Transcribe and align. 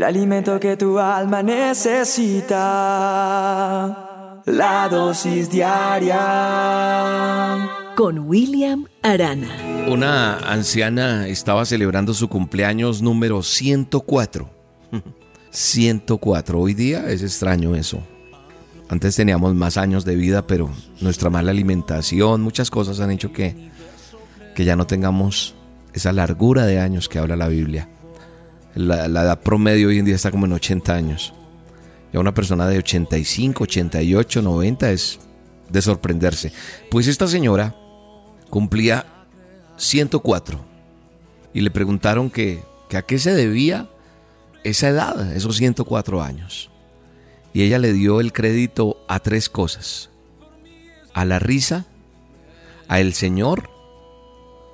el 0.00 0.04
alimento 0.04 0.58
que 0.58 0.78
tu 0.78 0.98
alma 0.98 1.42
necesita. 1.42 2.56
La 4.46 4.88
dosis 4.88 5.50
diaria. 5.50 6.16
Con 7.94 8.20
William 8.20 8.86
Arana. 9.02 9.50
Una 9.88 10.38
anciana 10.38 11.28
estaba 11.28 11.66
celebrando 11.66 12.14
su 12.14 12.30
cumpleaños 12.30 13.02
número 13.02 13.42
104. 13.42 14.48
104. 15.50 16.58
Hoy 16.62 16.72
día 16.72 17.10
es 17.10 17.22
extraño 17.22 17.74
eso. 17.74 18.02
Antes 18.88 19.16
teníamos 19.16 19.54
más 19.54 19.76
años 19.76 20.06
de 20.06 20.16
vida, 20.16 20.46
pero 20.46 20.70
nuestra 21.02 21.28
mala 21.28 21.50
alimentación, 21.50 22.40
muchas 22.40 22.70
cosas 22.70 23.00
han 23.00 23.10
hecho 23.10 23.34
que, 23.34 23.68
que 24.54 24.64
ya 24.64 24.76
no 24.76 24.86
tengamos 24.86 25.56
esa 25.92 26.14
largura 26.14 26.64
de 26.64 26.80
años 26.80 27.06
que 27.06 27.18
habla 27.18 27.36
la 27.36 27.48
Biblia. 27.48 27.90
La, 28.74 29.06
edad 29.06 29.40
promedio 29.40 29.88
hoy 29.88 29.98
en 29.98 30.04
día 30.04 30.14
está 30.14 30.30
como 30.30 30.46
en 30.46 30.52
80 30.52 30.94
años. 30.94 31.34
Ya 32.12 32.20
una 32.20 32.34
persona 32.34 32.68
de 32.68 32.78
85, 32.78 33.64
88, 33.64 34.42
90 34.42 34.90
es 34.90 35.20
de 35.68 35.82
sorprenderse. 35.82 36.52
Pues 36.90 37.06
esta 37.06 37.26
señora 37.26 37.74
cumplía 38.48 39.06
104 39.76 40.64
y 41.52 41.60
le 41.60 41.70
preguntaron 41.70 42.30
que, 42.30 42.62
que 42.88 42.96
a 42.96 43.02
qué 43.02 43.18
se 43.18 43.32
debía 43.32 43.88
esa 44.64 44.88
edad, 44.88 45.32
esos 45.34 45.56
104 45.56 46.22
años. 46.22 46.70
Y 47.52 47.62
ella 47.62 47.78
le 47.78 47.92
dio 47.92 48.20
el 48.20 48.32
crédito 48.32 49.04
a 49.08 49.18
tres 49.18 49.48
cosas. 49.48 50.10
A 51.12 51.24
la 51.24 51.40
risa, 51.40 51.86
a 52.86 53.00
el 53.00 53.14
Señor, 53.14 53.68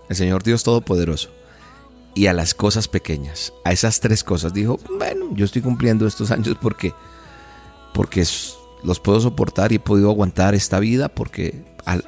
el 0.08 0.16
Señor 0.16 0.42
Dios 0.42 0.64
Todopoderoso, 0.64 1.30
y 2.16 2.28
a 2.28 2.32
las 2.32 2.54
cosas 2.54 2.88
pequeñas. 2.88 3.52
A 3.62 3.72
esas 3.72 4.00
tres 4.00 4.24
cosas 4.24 4.54
dijo, 4.54 4.80
bueno, 4.98 5.26
yo 5.34 5.44
estoy 5.44 5.60
cumpliendo 5.60 6.06
estos 6.06 6.30
años 6.30 6.56
porque, 6.58 6.94
porque 7.92 8.24
los 8.82 9.00
puedo 9.00 9.20
soportar 9.20 9.70
y 9.70 9.76
he 9.76 9.80
podido 9.80 10.10
aguantar 10.10 10.54
esta 10.54 10.80
vida 10.80 11.10
porque 11.10 11.62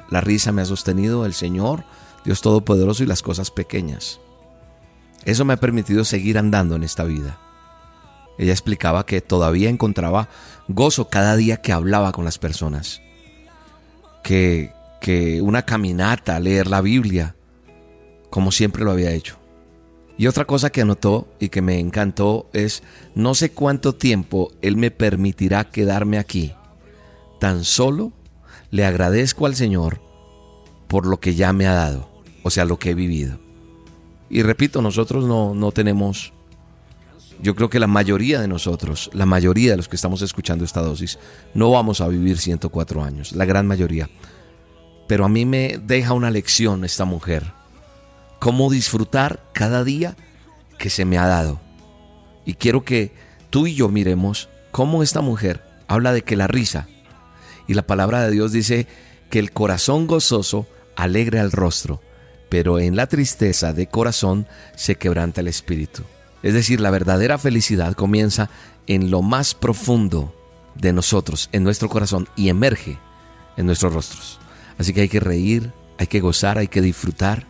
la 0.09 0.19
risa 0.19 0.51
me 0.51 0.63
ha 0.63 0.65
sostenido 0.65 1.27
el 1.27 1.35
Señor, 1.35 1.85
Dios 2.25 2.41
Todopoderoso 2.41 3.03
y 3.03 3.05
las 3.05 3.21
cosas 3.21 3.51
pequeñas. 3.51 4.19
Eso 5.25 5.45
me 5.45 5.53
ha 5.53 5.57
permitido 5.57 6.03
seguir 6.03 6.39
andando 6.39 6.75
en 6.75 6.83
esta 6.83 7.03
vida. 7.03 7.37
Ella 8.39 8.51
explicaba 8.51 9.05
que 9.05 9.21
todavía 9.21 9.69
encontraba 9.69 10.27
gozo 10.67 11.07
cada 11.09 11.35
día 11.35 11.57
que 11.57 11.71
hablaba 11.71 12.13
con 12.13 12.25
las 12.25 12.39
personas. 12.39 12.99
Que, 14.23 14.73
que 15.01 15.39
una 15.41 15.65
caminata, 15.65 16.39
leer 16.39 16.65
la 16.67 16.81
Biblia, 16.81 17.35
como 18.31 18.51
siempre 18.51 18.83
lo 18.83 18.91
había 18.91 19.11
hecho. 19.11 19.38
Y 20.19 20.27
otra 20.27 20.43
cosa 20.43 20.69
que 20.69 20.81
anotó 20.81 21.29
y 21.39 21.47
que 21.47 21.61
me 21.61 21.79
encantó 21.79 22.49
es, 22.51 22.83
no 23.15 23.35
sé 23.35 23.51
cuánto 23.51 23.95
tiempo 23.95 24.51
Él 24.61 24.75
me 24.75 24.91
permitirá 24.91 25.71
quedarme 25.71 26.19
aquí. 26.19 26.51
Tan 27.39 27.63
solo 27.63 28.11
le 28.69 28.85
agradezco 28.85 29.45
al 29.45 29.55
Señor 29.55 30.01
por 30.89 31.05
lo 31.05 31.21
que 31.21 31.35
ya 31.35 31.53
me 31.53 31.67
ha 31.67 31.73
dado, 31.73 32.09
o 32.43 32.49
sea, 32.49 32.65
lo 32.65 32.77
que 32.77 32.89
he 32.89 32.95
vivido. 32.95 33.39
Y 34.29 34.41
repito, 34.41 34.81
nosotros 34.81 35.23
no, 35.23 35.55
no 35.55 35.71
tenemos 35.71 36.33
yo 37.41 37.55
creo 37.55 37.69
que 37.69 37.79
la 37.79 37.87
mayoría 37.87 38.41
de 38.41 38.49
nosotros, 38.49 39.09
la 39.13 39.25
mayoría 39.25 39.71
de 39.71 39.77
los 39.77 39.87
que 39.87 39.95
estamos 39.95 40.21
escuchando 40.21 40.65
esta 40.65 40.81
dosis, 40.81 41.17
no 41.53 41.71
vamos 41.71 42.01
a 42.01 42.09
vivir 42.09 42.37
104 42.37 43.01
años, 43.01 43.31
la 43.31 43.45
gran 43.45 43.65
mayoría. 43.65 44.09
Pero 45.07 45.23
a 45.23 45.29
mí 45.29 45.45
me 45.45 45.79
deja 45.81 46.11
una 46.11 46.29
lección 46.29 46.83
esta 46.83 47.05
mujer. 47.05 47.53
Cómo 48.49 48.71
disfrutar 48.71 49.43
cada 49.53 49.83
día 49.83 50.17
que 50.79 50.89
se 50.89 51.05
me 51.05 51.19
ha 51.19 51.27
dado. 51.27 51.61
Y 52.47 52.55
quiero 52.55 52.83
que 52.83 53.13
tú 53.51 53.67
y 53.67 53.75
yo 53.75 53.89
miremos 53.89 54.49
cómo 54.71 55.03
esta 55.03 55.21
mujer 55.21 55.63
habla 55.87 56.13
de 56.13 56.23
que 56.23 56.35
la 56.35 56.47
risa 56.47 56.87
y 57.67 57.75
la 57.75 57.85
palabra 57.85 58.23
de 58.23 58.31
Dios 58.31 58.51
dice 58.51 58.87
que 59.29 59.37
el 59.37 59.51
corazón 59.51 60.07
gozoso 60.07 60.65
alegra 60.95 61.41
el 61.41 61.51
rostro, 61.51 62.01
pero 62.49 62.79
en 62.79 62.95
la 62.95 63.05
tristeza 63.05 63.71
de 63.71 63.85
corazón 63.85 64.47
se 64.75 64.95
quebranta 64.95 65.41
el 65.41 65.47
espíritu. 65.47 66.01
Es 66.41 66.55
decir, 66.55 66.79
la 66.79 66.89
verdadera 66.89 67.37
felicidad 67.37 67.93
comienza 67.93 68.49
en 68.87 69.11
lo 69.11 69.21
más 69.21 69.53
profundo 69.53 70.33
de 70.73 70.91
nosotros, 70.91 71.49
en 71.51 71.63
nuestro 71.63 71.87
corazón, 71.87 72.27
y 72.35 72.49
emerge 72.49 72.97
en 73.57 73.67
nuestros 73.67 73.93
rostros. 73.93 74.39
Así 74.79 74.91
que 74.91 75.01
hay 75.01 75.09
que 75.09 75.19
reír, 75.19 75.71
hay 75.99 76.07
que 76.07 76.19
gozar, 76.19 76.57
hay 76.57 76.67
que 76.67 76.81
disfrutar, 76.81 77.45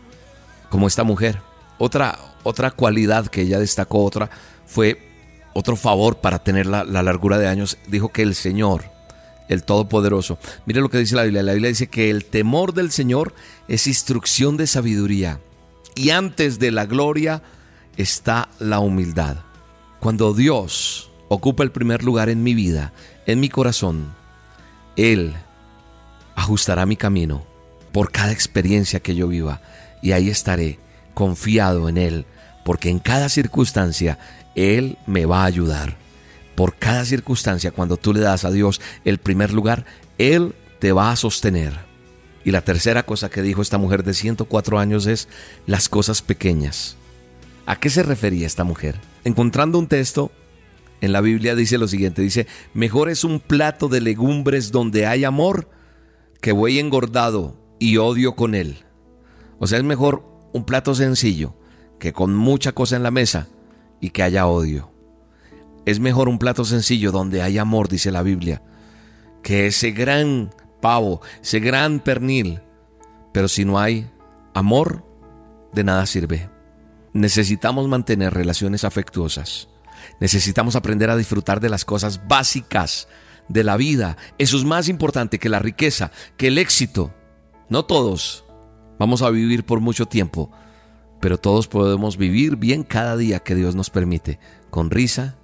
como 0.70 0.88
esta 0.88 1.04
mujer. 1.04 1.42
Otra, 1.78 2.20
otra 2.44 2.72
cualidad 2.72 3.28
que 3.28 3.42
ella 3.42 3.60
destacó, 3.60 4.04
otra, 4.04 4.30
fue 4.66 5.00
otro 5.54 5.76
favor 5.76 6.18
para 6.18 6.40
tener 6.40 6.66
la, 6.66 6.84
la 6.84 7.04
largura 7.04 7.38
de 7.38 7.48
años, 7.48 7.78
dijo 7.88 8.10
que 8.10 8.22
el 8.22 8.36
Señor, 8.36 8.86
el 9.48 9.64
Todopoderoso, 9.64 10.38
mire 10.66 10.82
lo 10.82 10.90
que 10.90 11.00
dice 11.00 11.16
la 11.16 11.24
Biblia, 11.24 11.44
la 11.44 11.54
Biblia 11.54 11.70
dice 11.70 11.88
que 11.88 12.10
el 12.10 12.26
temor 12.26 12.74
del 12.74 12.92
Señor 12.92 13.34
es 13.68 13.88
instrucción 13.88 14.58
de 14.58 14.68
sabiduría, 14.68 15.40
y 15.96 16.12
antes 16.12 16.60
de 16.60 16.72
la 16.72 16.86
gloria, 16.86 17.42
está 17.98 18.50
la 18.60 18.80
humildad. 18.80 19.38
Cuando 20.00 20.34
Dios 20.34 21.12
ocupa 21.28 21.64
el 21.64 21.72
primer 21.72 22.04
lugar 22.04 22.30
en 22.30 22.44
mi 22.44 22.54
vida, 22.54 22.94
en 23.26 23.40
mi 23.40 23.50
corazón, 23.50 24.14
Él 24.96 25.36
ajustará 26.36 26.86
mi 26.86 26.96
camino 26.96 27.46
por 27.92 28.12
cada 28.12 28.32
experiencia 28.32 29.02
que 29.02 29.16
yo 29.16 29.28
viva 29.28 29.62
y 30.02 30.12
ahí 30.12 30.30
estaré 30.30 30.80
confiado 31.14 31.90
en 31.90 31.98
Él, 31.98 32.26
porque 32.64 32.90
en 32.90 33.00
cada 33.00 33.30
circunstancia 33.30 34.20
Él 34.56 34.98
me 35.06 35.26
va 35.26 35.44
a 35.44 35.46
ayudar. 35.46 35.98
Por 36.56 36.76
cada 36.76 37.06
circunstancia, 37.06 37.72
cuando 37.72 37.98
tú 37.98 38.14
le 38.14 38.20
das 38.20 38.46
a 38.46 38.52
Dios 38.52 38.82
el 39.06 39.18
primer 39.18 39.54
lugar, 39.54 39.86
Él 40.18 40.56
te 40.80 40.92
va 40.92 41.12
a 41.12 41.16
sostener. 41.16 41.74
Y 42.44 42.52
la 42.52 42.62
tercera 42.62 43.04
cosa 43.04 43.30
que 43.30 43.42
dijo 43.42 43.62
esta 43.62 43.78
mujer 43.78 44.04
de 44.04 44.14
104 44.14 44.80
años 44.80 45.06
es 45.06 45.28
las 45.66 45.90
cosas 45.90 46.22
pequeñas. 46.22 46.96
¿A 47.66 47.76
qué 47.76 47.90
se 47.90 48.04
refería 48.04 48.48
esta 48.48 48.64
mujer? 48.64 48.96
Encontrando 49.24 49.78
un 49.78 49.88
texto 49.88 50.32
en 51.02 51.12
la 51.12 51.22
Biblia 51.22 51.56
dice 51.56 51.78
lo 51.78 51.88
siguiente, 51.88 52.22
dice, 52.22 52.48
mejor 52.74 53.10
es 53.10 53.24
un 53.24 53.40
plato 53.40 53.88
de 53.88 54.02
legumbres 54.02 54.72
donde 54.72 55.06
hay 55.06 55.24
amor 55.24 55.70
que 56.42 56.52
buey 56.52 56.80
engordado 56.80 57.56
y 57.80 57.98
odio 57.98 58.36
con 58.36 58.56
él. 58.56 58.84
O 59.60 59.68
sea, 59.68 59.78
es 59.78 59.84
mejor 59.84 60.24
un 60.54 60.64
plato 60.64 60.96
sencillo 60.96 61.56
que 62.00 62.14
con 62.14 62.34
mucha 62.36 62.72
cosa 62.72 62.96
en 62.96 63.04
la 63.04 63.12
mesa 63.12 63.48
y 64.00 64.10
que 64.10 64.24
haya 64.24 64.48
odio. 64.48 64.92
Es 65.86 66.00
mejor 66.00 66.30
un 66.30 66.40
plato 66.40 66.66
sencillo 66.66 67.12
donde 67.12 67.42
hay 67.42 67.58
amor, 67.58 67.90
dice 67.90 68.12
la 68.12 68.24
Biblia, 68.24 68.62
que 69.44 69.68
ese 69.68 69.92
gran 69.92 70.54
pavo, 70.82 71.22
ese 71.42 71.60
gran 71.60 72.00
pernil. 72.00 72.62
Pero 73.34 73.48
si 73.48 73.66
no 73.66 73.80
hay 73.80 74.10
amor, 74.54 75.06
de 75.74 75.84
nada 75.84 76.06
sirve. 76.06 76.50
Necesitamos 77.14 77.88
mantener 77.88 78.34
relaciones 78.34 78.84
afectuosas. 78.84 79.68
Necesitamos 80.20 80.76
aprender 80.76 81.10
a 81.10 81.18
disfrutar 81.18 81.60
de 81.60 81.70
las 81.70 81.86
cosas 81.86 82.28
básicas 82.28 83.08
de 83.48 83.64
la 83.64 83.78
vida. 83.78 84.18
Eso 84.38 84.58
es 84.58 84.64
más 84.64 84.88
importante 84.90 85.40
que 85.40 85.50
la 85.50 85.60
riqueza, 85.60 86.12
que 86.38 86.48
el 86.48 86.58
éxito. 86.58 87.14
No 87.68 87.86
todos 87.86 88.46
vamos 89.00 89.24
a 89.24 89.30
vivir 89.32 89.66
por 89.66 89.80
mucho 89.80 90.06
tiempo, 90.06 90.52
pero 91.20 91.40
todos 91.40 91.68
podemos 91.68 92.18
vivir 92.18 92.58
bien 92.58 92.84
cada 92.84 93.18
día 93.18 93.40
que 93.40 93.56
Dios 93.56 93.74
nos 93.74 93.90
permite, 93.90 94.40
con 94.70 94.92
risa, 94.92 95.38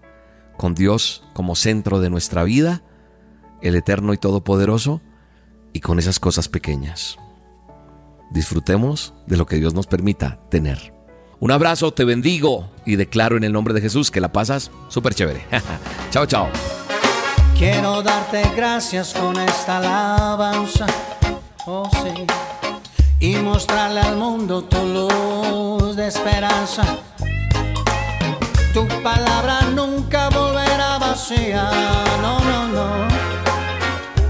con 0.57 0.75
Dios 0.75 1.23
como 1.33 1.55
centro 1.55 1.99
de 1.99 2.09
nuestra 2.09 2.43
vida, 2.43 2.83
el 3.61 3.75
eterno 3.75 4.13
y 4.13 4.17
todopoderoso, 4.17 5.01
y 5.73 5.79
con 5.79 5.99
esas 5.99 6.19
cosas 6.19 6.47
pequeñas. 6.47 7.17
Disfrutemos 8.31 9.13
de 9.27 9.38
lo 9.38 9.45
que 9.45 9.57
Dios 9.57 9.73
nos 9.73 9.87
permita 9.87 10.39
tener. 10.49 10.93
Un 11.39 11.51
abrazo, 11.51 11.93
te 11.93 12.05
bendigo 12.05 12.69
y 12.85 12.95
declaro 12.95 13.35
en 13.35 13.43
el 13.43 13.51
nombre 13.51 13.73
de 13.73 13.81
Jesús 13.81 14.09
que 14.09 14.22
la 14.22 14.31
pasas 14.31 14.72
súper 14.87 15.13
chévere. 15.13 15.45
chao, 16.11 16.25
chao. 16.25 16.47
Quiero 17.57 18.02
darte 18.02 18.43
gracias 18.55 19.13
con 19.13 19.40
esta 19.40 19.78
alabanza, 19.78 20.87
oh 21.66 21.90
sí, 21.91 22.25
y 23.20 23.35
mostrarle 23.38 24.02
al 24.02 24.17
mundo 24.17 24.64
tu 24.64 24.78
luz 24.78 25.96
de 25.96 26.08
esperanza. 26.08 26.84
Tu 28.73 28.88
palabra 29.02 29.62
nunca 29.73 30.29
volverá 30.29 30.97
vacía, 30.97 31.70
no, 32.22 32.40
no, 32.40 32.67
no. 32.67 33.08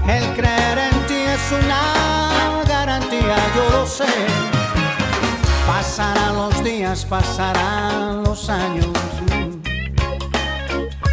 El 0.08 0.24
creer 0.34 0.78
en 0.78 1.06
ti 1.06 1.14
es 1.14 1.52
una 1.64 2.62
garantía, 2.68 3.36
yo 3.56 3.70
lo 3.70 3.86
sé 3.86 4.04
Pasarán 5.66 6.36
los 6.36 6.62
días, 6.62 7.04
pasarán 7.04 8.22
los 8.22 8.48
años. 8.48 8.86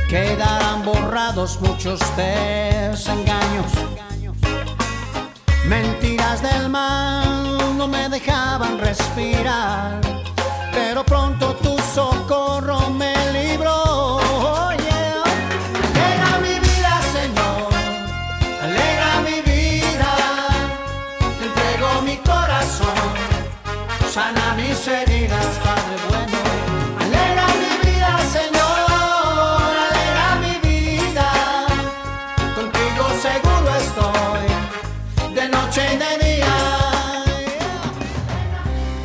Quedarán 0.08 0.86
borrados 0.86 1.60
muchos 1.60 2.00
desengaños. 2.16 3.72
Mentiras 5.65 6.42
del 6.42 6.69
mal 6.69 7.77
no 7.77 7.88
me 7.88 8.10
dejaban 8.10 8.80
respirar. 8.80 10.01
Pero 10.74 11.04
pronto 11.06 11.56
tu 11.56 11.77